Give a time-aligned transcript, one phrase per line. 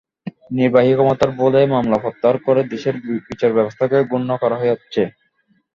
[0.51, 2.95] নির্বাহী ক্ষমতার বলে মামলা প্রত্যাহার করে দেশের
[3.27, 5.01] বিচারব্যবস্থাকে ক্ষুণ্ন করা হচ্ছে।